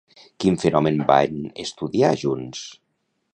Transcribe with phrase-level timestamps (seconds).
[0.43, 2.65] Quin fenomen van estudiar junts?